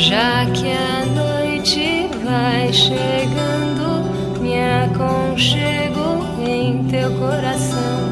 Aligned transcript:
Já 0.00 0.44
que 0.46 0.72
a 0.72 1.04
noite 1.04 2.08
vai 2.24 2.72
chegando, 2.72 4.08
me 4.40 4.58
aconchego 4.58 6.24
em 6.42 6.82
teu 6.84 7.10
coração. 7.18 8.08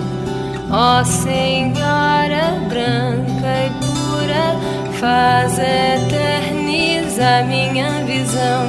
Ó 0.71 1.03
Senhora 1.03 2.61
branca 2.69 3.65
e 3.65 3.71
pura, 3.81 4.55
faz 5.01 5.59
eternizar 5.59 7.47
minha 7.47 8.05
visão. 8.05 8.69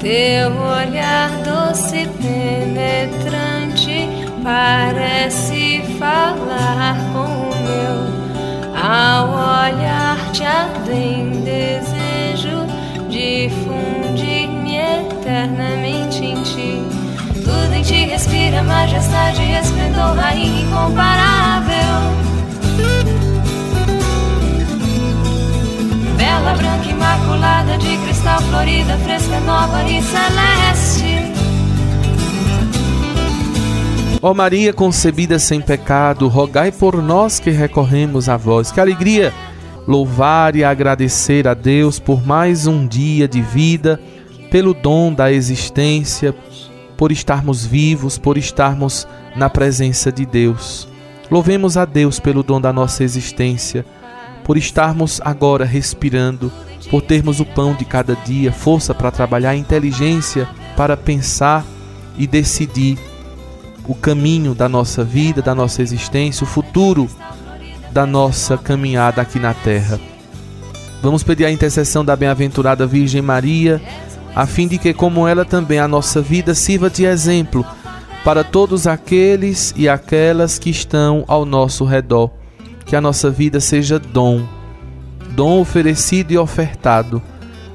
Teu 0.00 0.50
olhar 0.50 1.30
doce 1.44 1.98
e 1.98 2.08
penetrante 2.08 4.08
parece 4.42 5.84
falar 6.00 6.96
com 7.12 7.46
o 7.46 7.54
meu. 7.62 8.10
Ao 8.74 9.28
olhar-te 9.28 10.42
ardem 10.42 11.30
desejo 11.30 11.39
majestade 18.70 19.42
esplendor, 19.42 20.14
rainha 20.14 20.62
incomparável. 20.62 21.90
Bela, 26.16 26.54
branca, 26.54 26.88
imaculada, 26.88 27.78
de 27.78 27.96
cristal 27.98 28.40
florida, 28.42 28.96
fresca, 28.98 29.40
nova 29.40 29.82
e 29.82 30.00
celeste. 30.00 31.40
Ó 34.22 34.32
Maria 34.34 34.72
concebida 34.72 35.38
sem 35.38 35.60
pecado, 35.60 36.28
rogai 36.28 36.70
por 36.70 37.02
nós 37.02 37.40
que 37.40 37.50
recorremos 37.50 38.28
a 38.28 38.36
vós. 38.36 38.70
Que 38.70 38.78
alegria 38.78 39.32
louvar 39.86 40.54
e 40.54 40.62
agradecer 40.62 41.48
a 41.48 41.54
Deus 41.54 41.98
por 41.98 42.24
mais 42.24 42.66
um 42.66 42.86
dia 42.86 43.26
de 43.26 43.40
vida, 43.40 43.98
pelo 44.50 44.74
dom 44.74 45.12
da 45.12 45.32
existência, 45.32 46.34
por 47.00 47.10
estarmos 47.10 47.64
vivos, 47.64 48.18
por 48.18 48.36
estarmos 48.36 49.08
na 49.34 49.48
presença 49.48 50.12
de 50.12 50.26
Deus. 50.26 50.86
Louvemos 51.30 51.78
a 51.78 51.86
Deus 51.86 52.20
pelo 52.20 52.42
dom 52.42 52.60
da 52.60 52.74
nossa 52.74 53.02
existência 53.02 53.86
por 54.44 54.58
estarmos 54.58 55.18
agora 55.24 55.64
respirando, 55.64 56.52
por 56.90 57.00
termos 57.00 57.40
o 57.40 57.46
pão 57.46 57.72
de 57.72 57.86
cada 57.86 58.14
dia, 58.16 58.52
força 58.52 58.92
para 58.92 59.10
trabalhar, 59.10 59.56
inteligência 59.56 60.46
para 60.76 60.94
pensar 60.94 61.64
e 62.18 62.26
decidir 62.26 62.98
o 63.88 63.94
caminho 63.94 64.54
da 64.54 64.68
nossa 64.68 65.02
vida, 65.02 65.40
da 65.40 65.54
nossa 65.54 65.80
existência, 65.80 66.44
o 66.44 66.46
futuro 66.46 67.08
da 67.92 68.04
nossa 68.04 68.58
caminhada 68.58 69.22
aqui 69.22 69.38
na 69.38 69.54
terra. 69.54 69.98
Vamos 71.02 71.22
pedir 71.22 71.46
a 71.46 71.50
intercessão 71.50 72.04
da 72.04 72.14
bem-aventurada 72.14 72.86
Virgem 72.86 73.22
Maria, 73.22 73.80
a 74.34 74.46
fim 74.46 74.68
de 74.68 74.78
que, 74.78 74.94
como 74.94 75.26
ela 75.26 75.44
também, 75.44 75.78
a 75.78 75.88
nossa 75.88 76.20
vida 76.20 76.54
sirva 76.54 76.88
de 76.88 77.04
exemplo 77.04 77.64
para 78.24 78.44
todos 78.44 78.86
aqueles 78.86 79.72
e 79.76 79.88
aquelas 79.88 80.58
que 80.58 80.70
estão 80.70 81.24
ao 81.26 81.44
nosso 81.44 81.84
redor 81.84 82.30
que 82.90 82.96
a 82.96 83.00
nossa 83.00 83.30
vida 83.30 83.60
seja 83.60 84.00
dom, 84.00 84.44
dom 85.30 85.60
oferecido 85.60 86.32
e 86.32 86.38
ofertado 86.38 87.22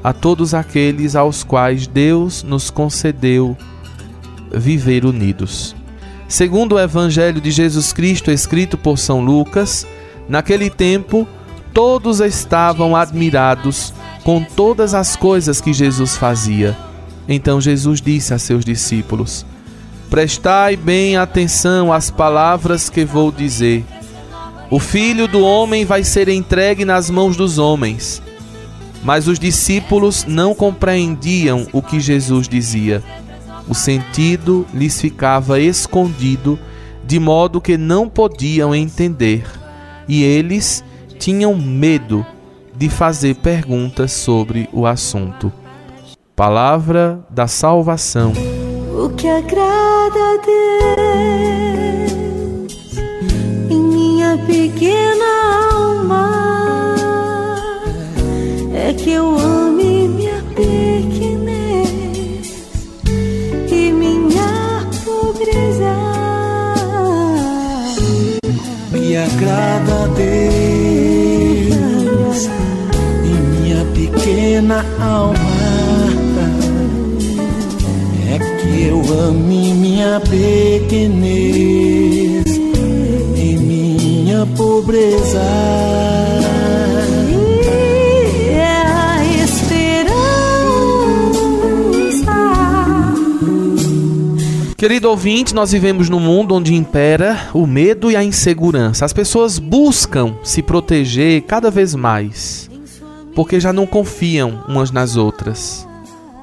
a 0.04 0.12
todos 0.12 0.54
aqueles 0.54 1.16
aos 1.16 1.42
quais 1.42 1.88
Deus 1.88 2.44
nos 2.44 2.70
concedeu 2.70 3.56
viver 4.52 5.06
unidos. 5.06 5.74
Segundo 6.28 6.76
o 6.76 6.80
Evangelho 6.80 7.40
de 7.40 7.50
Jesus 7.50 7.94
Cristo, 7.94 8.30
escrito 8.30 8.78
por 8.78 8.98
São 8.98 9.24
Lucas, 9.24 9.88
naquele 10.28 10.70
tempo 10.70 11.26
todos 11.74 12.20
estavam 12.20 12.94
admirados 12.94 13.94
com 14.26 14.44
todas 14.44 14.94
as 14.94 15.16
coisas 15.16 15.62
que 15.62 15.72
Jesus 15.72 16.18
fazia. 16.18 16.78
Então 17.30 17.62
Jesus 17.62 18.02
disse 18.02 18.34
a 18.34 18.38
seus 18.38 18.66
discípulos: 18.66 19.46
Prestai 20.10 20.76
bem 20.76 21.16
atenção 21.16 21.94
às 21.94 22.12
palavras 22.12 22.90
que 22.90 23.06
vou 23.06 23.32
dizer 23.32 23.86
o 24.70 24.80
filho 24.80 25.28
do 25.28 25.42
homem 25.42 25.86
vai 25.86 26.04
ser 26.04 26.28
entregue 26.28 26.84
nas 26.86 27.10
mãos 27.10 27.38
dos 27.38 27.60
homens. 27.60 28.22
Mas 29.04 29.28
os 29.28 29.38
discípulos 29.38 30.26
não 30.26 30.56
compreendiam 30.56 31.68
o 31.72 31.84
que 31.84 32.00
Jesus 32.00 32.48
dizia. 32.48 33.04
O 33.68 33.76
sentido 33.76 34.66
lhes 34.74 35.00
ficava 35.00 35.60
escondido, 35.60 36.58
de 37.06 37.20
modo 37.20 37.62
que 37.62 37.78
não 37.78 38.10
podiam 38.10 38.74
entender, 38.74 39.46
e 40.08 40.24
eles 40.24 40.84
tinham 41.20 41.56
medo 41.56 42.26
de 42.76 42.90
fazer 42.90 43.36
perguntas 43.36 44.12
sobre 44.12 44.70
o 44.74 44.86
assunto. 44.86 45.52
Palavra 46.36 47.20
da 47.30 47.48
salvação. 47.48 48.34
O 48.94 49.10
que 49.10 49.28
agrada 49.28 50.20
a 50.20 50.38
Deus 50.46 50.86
pequena 54.38 55.26
alma 55.74 56.96
é 58.74 58.94
que 58.94 59.12
eu 59.12 59.38
ame 59.38 60.08
minha 60.08 60.44
pequenez 60.56 61.88
e 63.72 63.92
minha 63.92 64.86
pobreza. 65.04 65.96
Me 68.92 69.18
agrada 69.18 70.04
a 70.04 70.08
Deus 70.08 71.26
minha 72.48 72.65
pequena 74.26 74.84
alma 75.00 75.38
é 78.28 78.40
que 78.60 78.84
eu 78.88 79.00
ame 79.20 79.72
minha 79.76 80.20
pequenez 80.20 81.46
minha 83.36 84.48
pobreza. 84.58 85.40
É 88.50 88.66
a 88.66 89.24
esperança. 89.44 90.16
Querido 94.76 95.08
ouvinte, 95.12 95.54
nós 95.54 95.72
vivemos 95.72 96.10
num 96.10 96.20
mundo 96.20 96.56
onde 96.56 96.74
impera 96.74 97.52
o 97.54 97.68
medo 97.68 98.10
e 98.10 98.16
a 98.16 98.24
insegurança. 98.24 99.06
As 99.06 99.14
pessoas 99.14 99.60
buscam 99.60 100.36
se 100.44 100.64
proteger 100.64 101.44
cada 101.44 101.70
vez 101.70 101.94
mais, 101.94 102.72
porque 103.36 103.60
já 103.60 103.74
não 103.74 103.86
confiam 103.86 104.64
umas 104.68 104.90
nas 104.90 105.18
outras. 105.18 105.86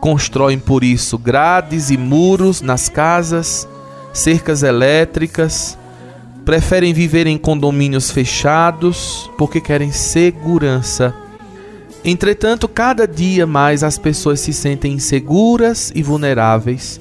Constroem 0.00 0.58
por 0.58 0.84
isso 0.84 1.16
grades 1.16 1.90
e 1.90 1.96
muros 1.96 2.60
nas 2.60 2.88
casas, 2.88 3.66
cercas 4.12 4.62
elétricas, 4.62 5.78
preferem 6.44 6.92
viver 6.92 7.26
em 7.26 7.38
condomínios 7.38 8.10
fechados 8.10 9.30
porque 9.38 9.60
querem 9.60 9.90
segurança. 9.90 11.14
Entretanto, 12.04 12.68
cada 12.68 13.06
dia 13.06 13.46
mais 13.46 13.82
as 13.84 13.96
pessoas 13.96 14.40
se 14.40 14.52
sentem 14.52 14.94
inseguras 14.94 15.92
e 15.94 16.02
vulneráveis, 16.02 17.00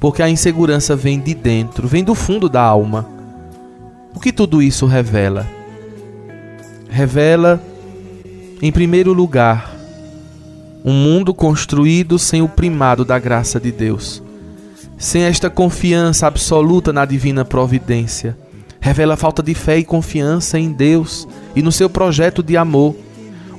porque 0.00 0.22
a 0.22 0.28
insegurança 0.28 0.96
vem 0.96 1.20
de 1.20 1.34
dentro, 1.34 1.86
vem 1.86 2.02
do 2.02 2.14
fundo 2.14 2.48
da 2.48 2.62
alma. 2.62 3.06
O 4.14 4.20
que 4.20 4.32
tudo 4.32 4.62
isso 4.62 4.86
revela? 4.86 5.46
Revela, 6.88 7.62
em 8.60 8.72
primeiro 8.72 9.12
lugar, 9.12 9.74
um 10.84 10.92
mundo 10.92 11.34
construído 11.34 12.18
sem 12.18 12.42
o 12.42 12.48
primado 12.48 13.04
da 13.04 13.18
graça 13.18 13.60
de 13.60 13.70
Deus, 13.70 14.22
sem 14.96 15.22
esta 15.22 15.48
confiança 15.48 16.26
absoluta 16.26 16.92
na 16.92 17.04
divina 17.04 17.44
providência 17.44 18.36
revela 18.80 19.16
falta 19.16 19.42
de 19.42 19.54
fé 19.54 19.78
e 19.78 19.84
confiança 19.84 20.58
em 20.58 20.72
Deus 20.72 21.26
e 21.54 21.62
no 21.62 21.72
seu 21.72 21.90
projeto 21.90 22.42
de 22.42 22.56
amor. 22.56 22.94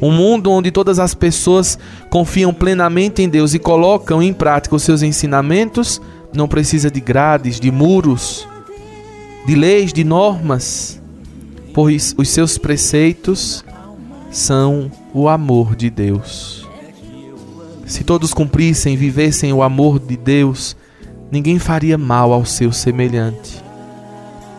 Um 0.02 0.12
mundo 0.12 0.50
onde 0.50 0.72
todas 0.72 0.98
as 0.98 1.14
pessoas 1.14 1.78
confiam 2.10 2.54
plenamente 2.54 3.22
em 3.22 3.28
Deus 3.28 3.54
e 3.54 3.60
colocam 3.60 4.24
em 4.24 4.34
prática 4.34 4.76
os 4.76 4.84
seus 4.84 5.04
ensinamentos 5.04 6.02
não 6.34 6.48
precisa 6.48 6.90
de 6.90 7.02
grades, 7.02 7.60
de 7.60 7.72
muros, 7.72 8.48
de 9.46 9.56
leis, 9.56 9.92
de 9.92 10.04
normas, 10.04 11.02
pois 11.74 12.14
os 12.18 12.30
seus 12.30 12.58
preceitos 12.58 13.66
são 14.32 14.92
o 15.14 15.28
amor 15.28 15.76
de 15.76 15.90
Deus. 15.90 16.68
Se 17.86 18.04
todos 18.04 18.34
cumprissem 18.34 18.94
e 18.94 18.98
vivessem 18.98 19.52
o 19.52 19.64
amor 19.64 20.00
de 20.00 20.16
Deus, 20.16 20.76
ninguém 21.32 21.58
faria 21.58 21.98
mal 21.98 22.32
ao 22.32 22.46
seu 22.46 22.72
semelhante. 22.72 23.64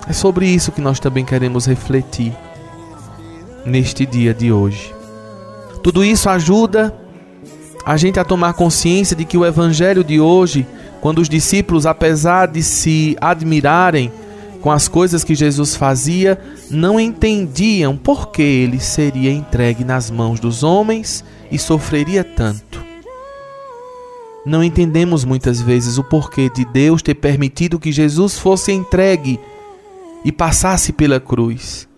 É 0.08 0.12
sobre 0.12 0.46
isso 0.46 0.72
que 0.72 0.80
nós 0.80 0.98
também 0.98 1.24
queremos 1.24 1.66
refletir 1.66 2.36
neste 3.64 4.04
dia 4.04 4.34
de 4.34 4.50
hoje. 4.50 4.92
Tudo 5.82 6.04
isso 6.04 6.28
ajuda 6.28 6.94
a 7.84 7.96
gente 7.96 8.18
a 8.18 8.24
tomar 8.24 8.54
consciência 8.54 9.14
de 9.14 9.24
que 9.24 9.38
o 9.38 9.46
evangelho 9.46 10.02
de 10.02 10.20
hoje, 10.20 10.66
quando 11.00 11.20
os 11.20 11.28
discípulos, 11.28 11.86
apesar 11.86 12.46
de 12.46 12.62
se 12.62 13.16
admirarem 13.20 14.12
com 14.60 14.70
as 14.70 14.88
coisas 14.88 15.24
que 15.24 15.34
Jesus 15.34 15.74
fazia, 15.74 16.38
não 16.70 17.00
entendiam 17.00 17.96
por 17.96 18.30
que 18.30 18.42
ele 18.42 18.78
seria 18.78 19.32
entregue 19.32 19.84
nas 19.84 20.10
mãos 20.10 20.38
dos 20.38 20.62
homens 20.62 21.24
e 21.50 21.58
sofreria 21.58 22.22
tanto. 22.22 22.84
Não 24.44 24.64
entendemos 24.64 25.24
muitas 25.24 25.60
vezes 25.60 25.98
o 25.98 26.04
porquê 26.04 26.50
de 26.50 26.64
Deus 26.64 27.02
ter 27.02 27.14
permitido 27.14 27.78
que 27.78 27.92
Jesus 27.92 28.38
fosse 28.38 28.72
entregue 28.72 29.38
e 30.24 30.32
passasse 30.32 30.92
pela 30.92 31.20
cruz. 31.20 31.88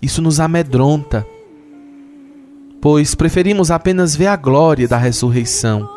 Isso 0.00 0.22
nos 0.22 0.40
amedronta, 0.40 1.26
pois 2.80 3.14
preferimos 3.14 3.70
apenas 3.70 4.16
ver 4.16 4.28
a 4.28 4.36
glória 4.36 4.88
da 4.88 4.96
ressurreição 4.96 5.88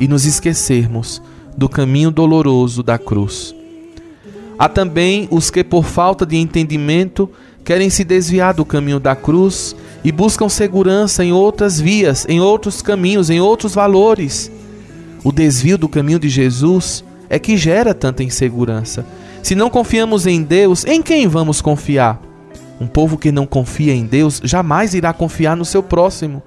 e 0.00 0.08
nos 0.08 0.26
esquecermos 0.26 1.22
do 1.56 1.68
caminho 1.68 2.10
doloroso 2.10 2.82
da 2.82 2.98
cruz. 2.98 3.54
Há 4.62 4.68
também 4.68 5.26
os 5.28 5.50
que, 5.50 5.64
por 5.64 5.84
falta 5.84 6.24
de 6.24 6.36
entendimento, 6.36 7.28
querem 7.64 7.90
se 7.90 8.04
desviar 8.04 8.54
do 8.54 8.64
caminho 8.64 9.00
da 9.00 9.16
cruz 9.16 9.74
e 10.04 10.12
buscam 10.12 10.48
segurança 10.48 11.24
em 11.24 11.32
outras 11.32 11.80
vias, 11.80 12.24
em 12.28 12.40
outros 12.40 12.80
caminhos, 12.80 13.28
em 13.28 13.40
outros 13.40 13.74
valores. 13.74 14.52
O 15.24 15.32
desvio 15.32 15.76
do 15.76 15.88
caminho 15.88 16.20
de 16.20 16.28
Jesus 16.28 17.02
é 17.28 17.40
que 17.40 17.56
gera 17.56 17.92
tanta 17.92 18.22
insegurança. 18.22 19.04
Se 19.42 19.56
não 19.56 19.68
confiamos 19.68 20.28
em 20.28 20.44
Deus, 20.44 20.84
em 20.84 21.02
quem 21.02 21.26
vamos 21.26 21.60
confiar? 21.60 22.22
Um 22.80 22.86
povo 22.86 23.18
que 23.18 23.32
não 23.32 23.46
confia 23.46 23.92
em 23.92 24.06
Deus 24.06 24.40
jamais 24.44 24.94
irá 24.94 25.12
confiar 25.12 25.56
no 25.56 25.64
seu 25.64 25.82
próximo. 25.82 26.40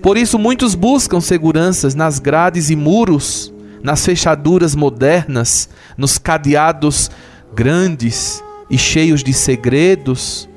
Por 0.00 0.16
isso, 0.16 0.38
muitos 0.38 0.74
buscam 0.74 1.20
seguranças 1.20 1.94
nas 1.94 2.18
grades 2.18 2.70
e 2.70 2.76
muros, 2.76 3.52
nas 3.82 4.02
fechaduras 4.06 4.74
modernas, 4.74 5.68
nos 5.98 6.16
cadeados 6.16 7.10
grandes 7.54 8.42
e 8.70 8.78
cheios 8.78 9.22
de 9.22 9.32
segredos, 9.32 10.48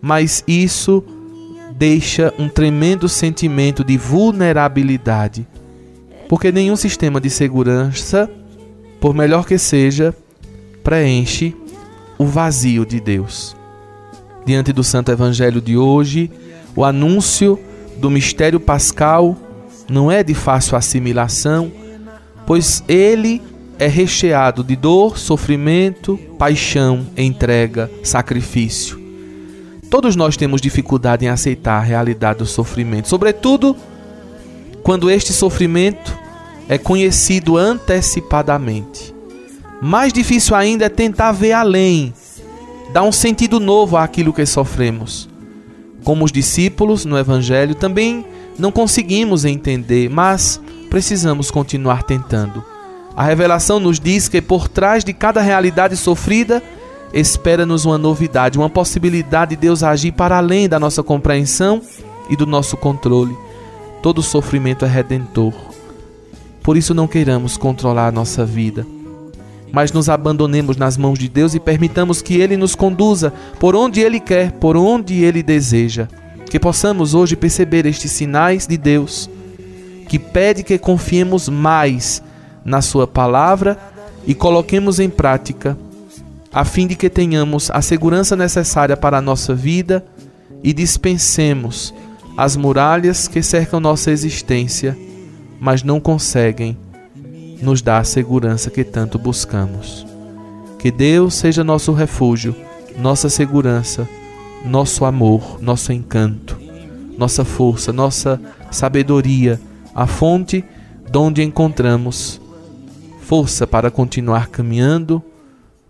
mas 0.00 0.42
isso 0.46 1.04
deixa 1.76 2.32
um 2.38 2.48
tremendo 2.48 3.08
sentimento 3.08 3.82
de 3.84 3.96
vulnerabilidade, 3.96 5.46
porque 6.28 6.52
nenhum 6.52 6.76
sistema 6.76 7.20
de 7.20 7.30
segurança, 7.30 8.30
por 9.00 9.14
melhor 9.14 9.46
que 9.46 9.58
seja, 9.58 10.14
preenche 10.82 11.54
o 12.18 12.24
vazio 12.24 12.84
de 12.86 13.00
Deus. 13.00 13.56
Diante 14.46 14.72
do 14.72 14.84
Santo 14.84 15.10
Evangelho 15.10 15.60
de 15.60 15.76
hoje, 15.76 16.30
o 16.76 16.84
anúncio 16.84 17.58
do 17.96 18.10
mistério 18.10 18.60
pascal 18.60 19.36
não 19.88 20.10
é 20.10 20.22
de 20.22 20.34
fácil 20.34 20.76
assimilação, 20.76 21.72
pois 22.46 22.82
ele 22.88 23.40
é 23.78 23.86
recheado 23.86 24.62
de 24.62 24.76
dor, 24.76 25.18
sofrimento, 25.18 26.18
paixão, 26.38 27.06
entrega, 27.16 27.90
sacrifício. 28.02 29.02
Todos 29.90 30.16
nós 30.16 30.36
temos 30.36 30.60
dificuldade 30.60 31.24
em 31.24 31.28
aceitar 31.28 31.78
a 31.78 31.84
realidade 31.84 32.40
do 32.40 32.46
sofrimento, 32.46 33.08
sobretudo 33.08 33.76
quando 34.82 35.10
este 35.10 35.32
sofrimento 35.32 36.16
é 36.68 36.78
conhecido 36.78 37.56
antecipadamente. 37.56 39.14
Mais 39.80 40.12
difícil 40.12 40.56
ainda 40.56 40.86
é 40.86 40.88
tentar 40.88 41.32
ver 41.32 41.52
além, 41.52 42.14
dar 42.92 43.02
um 43.02 43.12
sentido 43.12 43.60
novo 43.60 43.96
àquilo 43.96 44.32
que 44.32 44.46
sofremos. 44.46 45.28
Como 46.02 46.24
os 46.24 46.32
discípulos 46.32 47.04
no 47.04 47.18
Evangelho, 47.18 47.74
também 47.74 48.24
não 48.58 48.70
conseguimos 48.70 49.44
entender, 49.44 50.08
mas 50.10 50.60
precisamos 50.90 51.50
continuar 51.50 52.02
tentando. 52.02 52.73
A 53.16 53.22
revelação 53.22 53.78
nos 53.78 54.00
diz 54.00 54.28
que 54.28 54.42
por 54.42 54.66
trás 54.68 55.04
de 55.04 55.12
cada 55.12 55.40
realidade 55.40 55.96
sofrida, 55.96 56.60
espera-nos 57.12 57.84
uma 57.84 57.96
novidade, 57.96 58.58
uma 58.58 58.68
possibilidade 58.68 59.50
de 59.50 59.56
Deus 59.56 59.84
agir 59.84 60.12
para 60.12 60.36
além 60.36 60.68
da 60.68 60.80
nossa 60.80 61.02
compreensão 61.02 61.80
e 62.28 62.34
do 62.34 62.44
nosso 62.44 62.76
controle. 62.76 63.36
Todo 64.02 64.20
sofrimento 64.20 64.84
é 64.84 64.88
redentor. 64.88 65.54
Por 66.60 66.76
isso 66.76 66.92
não 66.92 67.06
queiramos 67.06 67.56
controlar 67.56 68.08
a 68.08 68.12
nossa 68.12 68.44
vida, 68.44 68.84
mas 69.70 69.92
nos 69.92 70.08
abandonemos 70.08 70.76
nas 70.76 70.96
mãos 70.96 71.18
de 71.18 71.28
Deus 71.28 71.54
e 71.54 71.60
permitamos 71.60 72.20
que 72.20 72.40
Ele 72.40 72.56
nos 72.56 72.74
conduza 72.74 73.32
por 73.60 73.76
onde 73.76 74.00
Ele 74.00 74.18
quer, 74.18 74.50
por 74.52 74.76
onde 74.76 75.22
Ele 75.22 75.42
deseja. 75.42 76.08
Que 76.50 76.58
possamos 76.58 77.14
hoje 77.14 77.36
perceber 77.36 77.86
estes 77.86 78.10
sinais 78.10 78.66
de 78.66 78.76
Deus, 78.76 79.30
que 80.08 80.18
pede 80.18 80.62
que 80.64 80.78
confiemos 80.78 81.48
mais 81.48 82.22
na 82.64 82.80
Sua 82.80 83.06
palavra 83.06 83.78
e 84.26 84.34
coloquemos 84.34 84.98
em 84.98 85.10
prática, 85.10 85.76
a 86.52 86.64
fim 86.64 86.86
de 86.86 86.94
que 86.94 87.10
tenhamos 87.10 87.70
a 87.70 87.82
segurança 87.82 88.36
necessária 88.36 88.96
para 88.96 89.18
a 89.18 89.22
nossa 89.22 89.54
vida 89.54 90.04
e 90.62 90.72
dispensemos 90.72 91.92
as 92.36 92.56
muralhas 92.56 93.28
que 93.28 93.42
cercam 93.42 93.78
nossa 93.78 94.10
existência, 94.10 94.96
mas 95.60 95.82
não 95.82 96.00
conseguem 96.00 96.76
nos 97.60 97.82
dar 97.82 97.98
a 97.98 98.04
segurança 98.04 98.70
que 98.70 98.82
tanto 98.82 99.18
buscamos. 99.18 100.06
Que 100.78 100.90
Deus 100.90 101.34
seja 101.34 101.62
nosso 101.62 101.92
refúgio, 101.92 102.54
nossa 102.98 103.28
segurança, 103.28 104.08
nosso 104.64 105.04
amor, 105.04 105.58
nosso 105.60 105.92
encanto, 105.92 106.58
nossa 107.16 107.44
força, 107.44 107.92
nossa 107.92 108.40
sabedoria, 108.70 109.60
a 109.94 110.06
fonte 110.06 110.64
de 111.10 111.18
onde 111.18 111.42
encontramos 111.42 112.40
força 113.24 113.66
para 113.66 113.90
continuar 113.90 114.48
caminhando, 114.48 115.22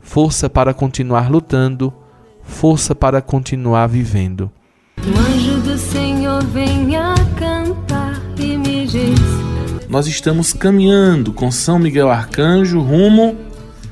força 0.01 0.49
para 0.49 0.73
continuar 0.73 1.29
lutando, 1.29 1.93
força 2.45 2.95
para 2.95 3.21
continuar 3.21 3.89
vivendo. 3.89 4.51
O 4.99 5.19
anjo 5.19 5.61
do 5.61 5.77
Senhor 5.77 6.45
venha 6.45 7.13
cantar 7.37 8.23
e 8.39 8.57
me 8.57 8.87
diz: 8.87 9.19
Nós 9.89 10.07
estamos 10.07 10.53
caminhando 10.53 11.33
com 11.33 11.51
São 11.51 11.77
Miguel 11.77 12.09
Arcanjo 12.09 12.81
rumo 12.81 13.37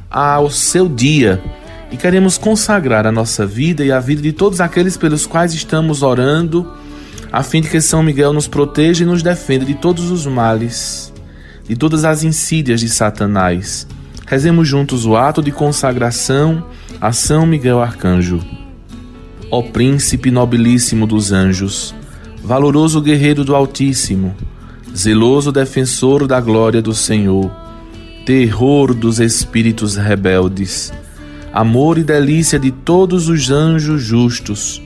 ao 0.08 0.48
seu 0.48 0.88
dia 0.88 1.42
e 1.90 1.96
queremos 1.96 2.38
consagrar 2.38 3.08
a 3.08 3.12
nossa 3.12 3.44
vida 3.44 3.84
e 3.84 3.90
a 3.90 3.98
vida 3.98 4.22
de 4.22 4.32
todos 4.32 4.60
aqueles 4.60 4.96
pelos 4.96 5.26
quais 5.26 5.52
estamos 5.52 6.02
orando, 6.02 6.72
a 7.32 7.42
fim 7.42 7.60
de 7.60 7.68
que 7.68 7.80
São 7.80 8.04
Miguel 8.04 8.32
nos 8.32 8.46
proteja 8.46 9.02
e 9.02 9.06
nos 9.06 9.20
defenda 9.20 9.64
de 9.64 9.74
todos 9.74 10.12
os 10.12 10.26
males 10.26 11.11
de 11.66 11.76
todas 11.76 12.04
as 12.04 12.22
insídias 12.24 12.80
de 12.80 12.88
Satanás. 12.88 13.86
Rezemos 14.26 14.66
juntos 14.66 15.04
o 15.04 15.16
ato 15.16 15.42
de 15.42 15.50
consagração 15.52 16.66
a 17.00 17.12
São 17.12 17.46
Miguel 17.46 17.80
Arcanjo. 17.80 18.40
Ó 19.50 19.62
Príncipe 19.62 20.30
nobilíssimo 20.30 21.06
dos 21.06 21.32
anjos, 21.32 21.94
valoroso 22.42 23.00
guerreiro 23.00 23.44
do 23.44 23.54
Altíssimo, 23.54 24.34
zeloso 24.96 25.52
defensor 25.52 26.26
da 26.26 26.40
glória 26.40 26.80
do 26.80 26.94
Senhor, 26.94 27.50
terror 28.24 28.94
dos 28.94 29.20
espíritos 29.20 29.96
rebeldes, 29.96 30.92
amor 31.52 31.98
e 31.98 32.04
delícia 32.04 32.58
de 32.58 32.70
todos 32.70 33.28
os 33.28 33.50
anjos 33.50 34.02
justos, 34.02 34.82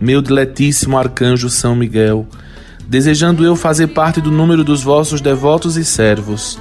meu 0.00 0.22
diletíssimo 0.22 0.98
arcanjo 0.98 1.48
São 1.48 1.76
Miguel, 1.76 2.26
desejando 2.88 3.44
eu 3.44 3.54
fazer 3.54 3.88
parte 3.88 4.18
do 4.18 4.30
número 4.30 4.64
dos 4.64 4.82
vossos 4.82 5.20
devotos 5.20 5.76
e 5.76 5.84
servos. 5.84 6.58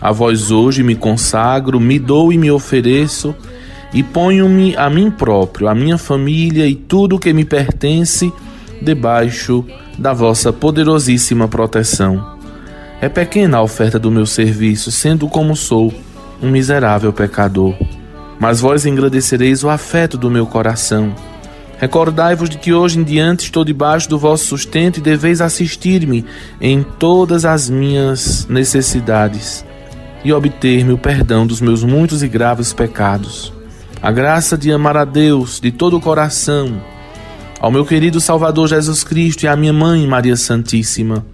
A 0.00 0.12
vós 0.12 0.52
hoje 0.52 0.84
me 0.84 0.94
consagro, 0.94 1.80
me 1.80 1.98
dou 1.98 2.32
e 2.32 2.38
me 2.38 2.50
ofereço, 2.50 3.34
e 3.92 4.02
ponho-me 4.02 4.76
a 4.76 4.88
mim 4.88 5.10
próprio, 5.10 5.66
a 5.66 5.74
minha 5.74 5.98
família 5.98 6.66
e 6.66 6.74
tudo 6.76 7.16
o 7.16 7.18
que 7.18 7.32
me 7.32 7.44
pertence 7.44 8.32
debaixo 8.80 9.64
da 9.98 10.12
vossa 10.12 10.52
poderosíssima 10.52 11.48
proteção. 11.48 12.34
É 13.00 13.08
pequena 13.08 13.58
a 13.58 13.62
oferta 13.62 13.98
do 13.98 14.10
meu 14.10 14.26
serviço, 14.26 14.92
sendo 14.92 15.28
como 15.28 15.56
sou, 15.56 15.92
um 16.40 16.50
miserável 16.50 17.12
pecador. 17.12 17.74
Mas 18.38 18.60
vós 18.60 18.86
engrandecereis 18.86 19.64
o 19.64 19.68
afeto 19.68 20.16
do 20.16 20.30
meu 20.30 20.46
coração 20.46 21.14
Recordai-vos 21.78 22.48
de 22.48 22.58
que 22.58 22.72
hoje 22.72 22.98
em 22.98 23.02
diante 23.02 23.44
estou 23.44 23.64
debaixo 23.64 24.08
do 24.08 24.18
vosso 24.18 24.44
sustento 24.44 24.98
e 24.98 25.02
deveis 25.02 25.40
assistir-me 25.40 26.24
em 26.60 26.82
todas 26.82 27.44
as 27.44 27.68
minhas 27.68 28.46
necessidades 28.48 29.64
e 30.24 30.32
obter-me 30.32 30.92
o 30.92 30.98
perdão 30.98 31.46
dos 31.46 31.60
meus 31.60 31.84
muitos 31.84 32.22
e 32.22 32.28
graves 32.28 32.72
pecados. 32.72 33.52
A 34.00 34.10
graça 34.10 34.56
de 34.56 34.72
amar 34.72 34.96
a 34.96 35.04
Deus 35.04 35.60
de 35.60 35.70
todo 35.70 35.96
o 35.96 36.00
coração, 36.00 36.80
ao 37.60 37.70
meu 37.70 37.84
querido 37.84 38.20
Salvador 38.20 38.68
Jesus 38.68 39.04
Cristo 39.04 39.44
e 39.44 39.48
à 39.48 39.56
minha 39.56 39.72
mãe 39.72 40.06
Maria 40.06 40.36
Santíssima. 40.36 41.26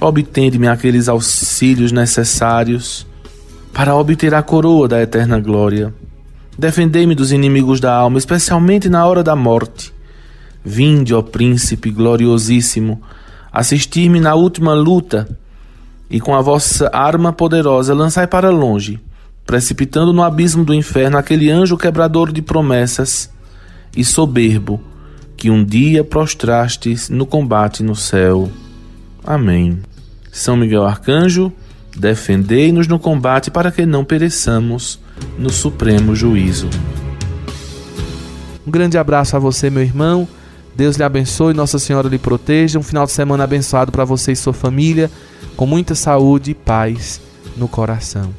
Obtende-me 0.00 0.68
aqueles 0.68 1.08
auxílios 1.08 1.90
necessários 1.90 3.06
para 3.72 3.94
obter 3.94 4.34
a 4.34 4.42
coroa 4.42 4.86
da 4.86 5.02
eterna 5.02 5.38
glória 5.40 5.92
Defendei-me 6.58 7.14
dos 7.14 7.30
inimigos 7.30 7.78
da 7.78 7.94
alma, 7.94 8.18
especialmente 8.18 8.88
na 8.88 9.06
hora 9.06 9.22
da 9.22 9.36
morte. 9.36 9.94
Vinde, 10.64 11.14
ó 11.14 11.22
Príncipe 11.22 11.88
gloriosíssimo, 11.88 13.00
assistir-me 13.52 14.18
na 14.18 14.34
última 14.34 14.74
luta, 14.74 15.38
e 16.10 16.20
com 16.20 16.34
a 16.34 16.40
vossa 16.40 16.90
arma 16.92 17.32
poderosa 17.32 17.94
lançai 17.94 18.26
para 18.26 18.50
longe, 18.50 18.98
precipitando 19.46 20.12
no 20.12 20.22
abismo 20.22 20.64
do 20.64 20.74
inferno 20.74 21.16
aquele 21.16 21.48
anjo 21.48 21.76
quebrador 21.76 22.32
de 22.32 22.42
promessas 22.42 23.30
e 23.96 24.04
soberbo 24.04 24.80
que 25.36 25.50
um 25.50 25.64
dia 25.64 26.02
prostrastes 26.02 27.08
no 27.08 27.24
combate 27.24 27.84
no 27.84 27.94
céu. 27.94 28.50
Amém. 29.24 29.78
São 30.32 30.56
Miguel 30.56 30.84
Arcanjo, 30.84 31.52
defendei-nos 31.96 32.88
no 32.88 32.98
combate 32.98 33.48
para 33.48 33.70
que 33.70 33.86
não 33.86 34.04
pereçamos 34.04 34.98
no 35.38 35.50
supremo 35.50 36.14
juízo. 36.14 36.68
Um 38.66 38.70
grande 38.70 38.98
abraço 38.98 39.36
a 39.36 39.38
você, 39.38 39.70
meu 39.70 39.82
irmão. 39.82 40.28
Deus 40.74 40.96
lhe 40.96 41.02
abençoe, 41.02 41.54
Nossa 41.54 41.78
Senhora 41.78 42.08
lhe 42.08 42.18
proteja. 42.18 42.78
Um 42.78 42.82
final 42.82 43.06
de 43.06 43.12
semana 43.12 43.44
abençoado 43.44 43.90
para 43.90 44.04
você 44.04 44.32
e 44.32 44.36
sua 44.36 44.52
família, 44.52 45.10
com 45.56 45.66
muita 45.66 45.94
saúde 45.94 46.50
e 46.50 46.54
paz 46.54 47.20
no 47.56 47.66
coração. 47.66 48.32